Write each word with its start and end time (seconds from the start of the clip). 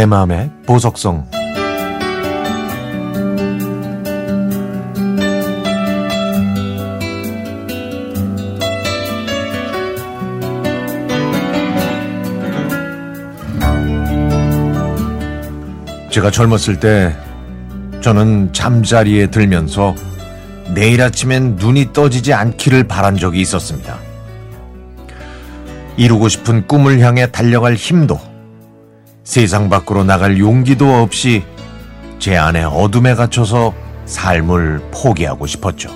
내 0.00 0.06
마음의 0.06 0.50
보석성 0.64 1.28
제가 16.10 16.30
젊었을 16.30 16.80
때 16.80 17.14
저는 18.00 18.54
잠자리에 18.54 19.26
들면서 19.26 19.94
내일 20.72 21.02
아침엔 21.02 21.56
눈이 21.56 21.92
떠지지 21.92 22.32
않기를 22.32 22.84
바란 22.84 23.18
적이 23.18 23.42
있었습니다. 23.42 23.98
이루고 25.98 26.30
싶은 26.30 26.66
꿈을 26.66 27.00
향해 27.00 27.30
달려갈 27.30 27.74
힘도 27.74 28.29
세상 29.30 29.68
밖으로 29.68 30.02
나갈 30.02 30.40
용기도 30.40 30.92
없이 30.92 31.44
제 32.18 32.36
안에 32.36 32.64
어둠에 32.64 33.14
갇혀서 33.14 33.72
삶을 34.04 34.82
포기하고 34.90 35.46
싶었죠. 35.46 35.88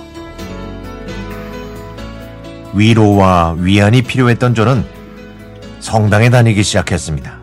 위로와 2.73 3.57
위안이 3.59 4.03
필요했던 4.03 4.55
저는 4.55 4.85
성당에 5.81 6.29
다니기 6.29 6.63
시작했습니다. 6.63 7.37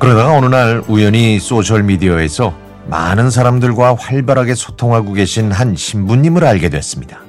그러다가 0.00 0.36
어느 0.36 0.46
날 0.46 0.82
우연히 0.88 1.38
소셜미디어에서 1.38 2.52
많은 2.88 3.30
사람들과 3.30 3.94
활발하게 3.94 4.56
소통하고 4.56 5.12
계신 5.12 5.52
한 5.52 5.76
신부님을 5.76 6.44
알게 6.44 6.68
됐습니다. 6.68 7.20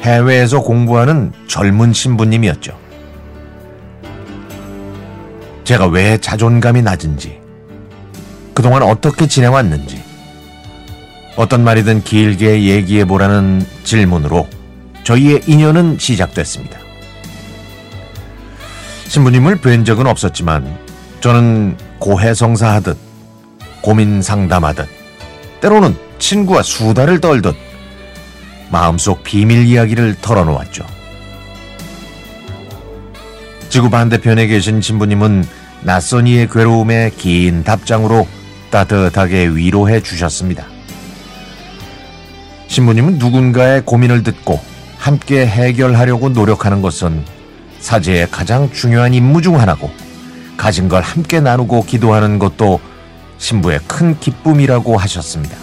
해외에서 0.00 0.62
공부하는 0.62 1.34
젊은 1.46 1.92
신부님이었죠. 1.92 2.81
제가 5.64 5.86
왜 5.86 6.18
자존감이 6.18 6.82
낮은지, 6.82 7.40
그동안 8.54 8.82
어떻게 8.82 9.26
지내왔는지, 9.26 10.02
어떤 11.36 11.64
말이든 11.64 12.04
길게 12.04 12.64
얘기해 12.64 13.04
보라는 13.04 13.64
질문으로 13.84 14.48
저희의 15.04 15.42
인연은 15.46 15.98
시작됐습니다. 15.98 16.78
신부님을 19.08 19.60
뵌 19.60 19.84
적은 19.84 20.06
없었지만 20.06 20.78
저는 21.20 21.76
고해성사하듯 21.98 22.96
고민 23.82 24.22
상담하듯 24.22 24.88
때로는 25.60 25.96
친구와 26.18 26.62
수다를 26.62 27.20
떨듯 27.20 27.54
마음속 28.70 29.22
비밀 29.22 29.66
이야기를 29.66 30.16
털어놓았죠. 30.22 30.84
지구 33.72 33.88
반대편에 33.88 34.48
계신 34.48 34.82
신부님은 34.82 35.46
낯선 35.80 36.26
이의 36.26 36.46
괴로움에 36.50 37.10
긴 37.16 37.64
답장으로 37.64 38.28
따뜻하게 38.70 39.46
위로해 39.48 40.02
주셨습니다. 40.02 40.66
신부님은 42.66 43.16
누군가의 43.16 43.80
고민을 43.86 44.24
듣고 44.24 44.60
함께 44.98 45.46
해결하려고 45.46 46.28
노력하는 46.28 46.82
것은 46.82 47.24
사제의 47.80 48.28
가장 48.30 48.70
중요한 48.70 49.14
임무 49.14 49.40
중 49.40 49.58
하나고 49.58 49.90
가진 50.58 50.90
걸 50.90 51.00
함께 51.00 51.40
나누고 51.40 51.86
기도하는 51.86 52.38
것도 52.38 52.78
신부의 53.38 53.80
큰 53.88 54.20
기쁨이라고 54.20 54.98
하셨습니다. 54.98 55.56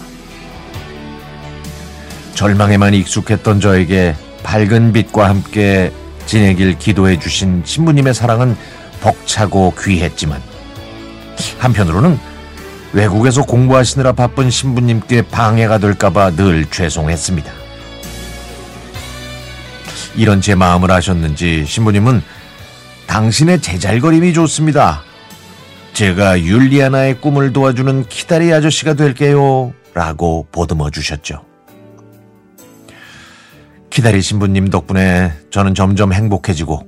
절망에만 2.34 2.92
익숙했던 2.92 3.60
저에게 3.60 4.16
밝은 4.42 4.94
빛과 4.94 5.28
함께 5.28 5.92
지내길 6.30 6.78
기도해 6.78 7.18
주신 7.18 7.60
신부님의 7.64 8.14
사랑은 8.14 8.56
벅차고 9.00 9.74
귀했지만 9.76 10.40
한편으로는 11.58 12.20
외국에서 12.92 13.42
공부하시느라 13.42 14.12
바쁜 14.12 14.48
신부님께 14.48 15.22
방해가 15.22 15.78
될까봐 15.78 16.36
늘 16.36 16.66
죄송했습니다. 16.66 17.50
이런 20.14 20.40
제 20.40 20.54
마음을 20.54 20.92
아셨는지 20.92 21.64
신부님은 21.66 22.22
당신의 23.08 23.60
제잘거림이 23.60 24.32
좋습니다. 24.32 25.02
제가 25.94 26.40
율리아나의 26.40 27.20
꿈을 27.20 27.52
도와주는 27.52 28.06
키다리 28.08 28.52
아저씨가 28.52 28.94
될게요. 28.94 29.74
라고 29.94 30.46
보듬어 30.52 30.90
주셨죠. 30.90 31.49
키다리 33.90 34.22
신부님 34.22 34.68
덕분에 34.70 35.32
저는 35.50 35.74
점점 35.74 36.12
행복해지고 36.12 36.86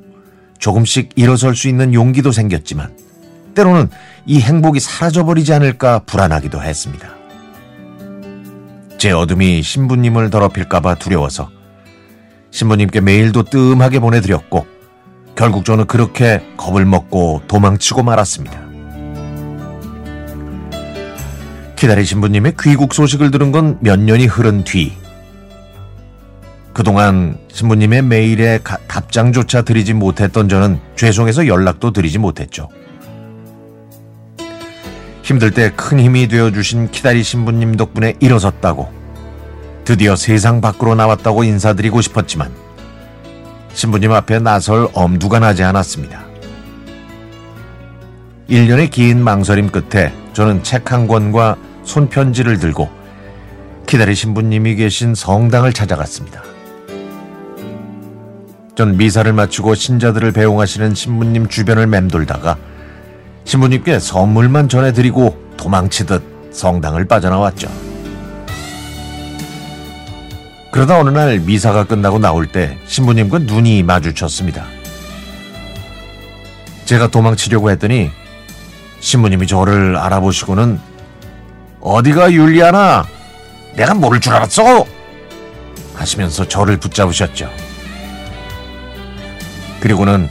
조금씩 0.59 1.11
일어설 1.17 1.57
수 1.57 1.69
있는 1.69 1.93
용기도 1.95 2.31
생겼지만 2.31 2.95
때로는 3.55 3.91
이 4.25 4.41
행복이 4.41 4.81
사라져버리지 4.81 5.53
않을까 5.53 6.01
불안하기도 6.07 6.63
했습니다. 6.63 7.09
제 8.99 9.11
어둠이 9.11 9.63
신부님을 9.63 10.31
더럽힐까봐 10.31 10.95
두려워서 10.95 11.51
신부님께 12.53 13.01
메일도 13.01 13.45
뜸하게 13.45 13.99
보내드렸고 13.99 14.67
결국 15.35 15.65
저는 15.65 15.87
그렇게 15.87 16.41
겁을 16.57 16.85
먹고 16.85 17.43
도망치고 17.49 18.05
말았습니다. 18.05 18.61
기다리신 21.77 22.21
분님의 22.21 22.55
귀국 22.61 22.95
소식을 22.95 23.33
들은 23.33 23.51
건 23.51 23.79
몇 23.81 23.99
년이 23.99 24.27
흐른 24.27 24.63
뒤 24.63 24.93
그동안 26.73 27.39
신부님의 27.53 28.03
메일에 28.03 28.59
가, 28.63 28.79
답장조차 28.89 29.63
드리지 29.63 29.93
못했던 29.93 30.49
저는 30.49 30.81
죄송해서 30.97 31.47
연락도 31.47 31.93
드리지 31.93 32.19
못했죠. 32.19 32.69
힘들 35.23 35.51
때 35.53 35.71
큰 35.71 36.01
힘이 36.01 36.29
되어주신 36.29 36.91
키다리 36.91 37.23
신부님 37.23 37.77
덕분에 37.77 38.15
일어섰다고 38.21 38.91
드디어 39.85 40.17
세상 40.17 40.61
밖으로 40.61 40.95
나왔다고 40.95 41.45
인사드리고 41.45 42.01
싶었지만 42.01 42.51
신부님 43.75 44.13
앞에 44.13 44.39
나설 44.41 44.89
엄두가 44.93 45.39
나지 45.39 45.63
않았습니다. 45.63 46.25
1년의 48.49 48.91
긴 48.91 49.23
망설임 49.23 49.71
끝에 49.71 50.13
저는 50.33 50.63
책 50.63 50.93
한 50.93 51.07
권과 51.07 51.57
손편지를 51.85 52.59
들고 52.59 52.91
기다리 53.87 54.15
신부님이 54.15 54.75
계신 54.77 55.15
성당을 55.15 55.73
찾아갔습니다. 55.73 56.43
전 58.75 58.97
미사를 58.97 59.31
마치고 59.31 59.75
신자들을 59.75 60.33
배웅하시는 60.33 60.95
신부님 60.95 61.49
주변을 61.49 61.87
맴돌다가 61.87 62.57
신부님께 63.45 63.99
선물만 63.99 64.69
전해드리고 64.69 65.57
도망치듯 65.59 66.23
성당을 66.53 67.07
빠져나왔죠. 67.07 67.69
그러다 70.71 70.99
어느 70.99 71.11
날 71.11 71.39
미사가 71.39 71.85
끝나고 71.85 72.19
나올 72.19 72.47
때 72.47 72.79
신부님과 72.87 73.41
눈이 73.41 73.83
마주쳤습니다. 73.83 74.65
제가 76.87 77.09
도망치려고 77.09 77.71
했더니 77.71 78.11
신부님이 79.01 79.47
저를 79.47 79.97
알아보시고는 79.97 80.81
어디가 81.81 82.33
율리아나? 82.33 83.05
내가 83.77 83.93
모를 83.93 84.19
줄 84.21 84.33
알았어? 84.33 84.87
하시면서 85.95 86.49
저를 86.49 86.79
붙잡으셨죠. 86.79 87.51
그리고는 89.83 90.29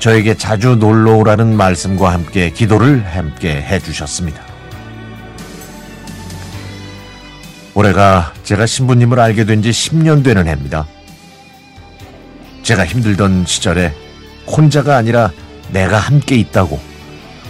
저에게 0.00 0.34
자주 0.34 0.76
놀러 0.76 1.16
오라는 1.16 1.56
말씀과 1.56 2.12
함께 2.12 2.50
기도를 2.50 3.06
함께 3.06 3.50
해주셨습니다. 3.62 4.42
올해가 7.74 8.34
제가 8.44 8.66
신부님을 8.66 9.18
알게 9.18 9.44
된 9.44 9.62
지 9.62 9.70
10년 9.70 10.22
되는 10.22 10.46
해입니다. 10.46 10.86
제가 12.62 12.84
힘들던 12.84 13.46
시절에 13.46 13.94
혼자가 14.46 14.96
아니라 14.96 15.32
내가 15.70 15.98
함께 15.98 16.36
있다고 16.36 16.78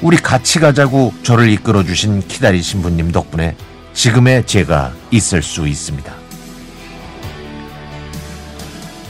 우리 0.02 0.16
같이 0.16 0.60
가자고 0.60 1.12
저를 1.24 1.48
이끌어 1.48 1.82
주신 1.82 2.20
키다리 2.28 2.62
신부님 2.62 3.10
덕분에 3.10 3.56
지금의 3.94 4.46
제가 4.46 4.92
있을 5.10 5.42
수 5.42 5.66
있습니다. 5.66 6.25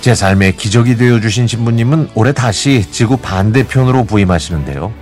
제 0.07 0.15
삶의 0.15 0.57
기적이 0.57 0.97
되어 0.97 1.19
주신 1.19 1.49
신부님은 1.49 2.11
올해 2.15 2.33
다시 2.33 2.89
지구 2.93 3.17
반대편으로 3.17 4.05
부임하시는데요. 4.05 4.93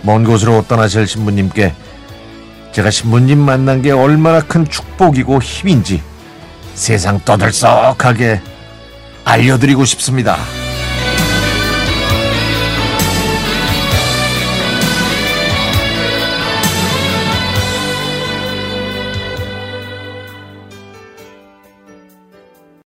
먼 0.00 0.24
곳으로 0.24 0.64
떠나실 0.66 1.06
신부님께 1.06 1.74
제가 2.72 2.90
신부님 2.90 3.38
만난 3.38 3.82
게 3.82 3.90
얼마나 3.90 4.40
큰 4.40 4.66
축복이고 4.66 5.42
힘인지 5.42 6.02
세상 6.72 7.20
떠들썩하게 7.26 8.40
알려드리고 9.26 9.84
싶습니다. 9.84 10.38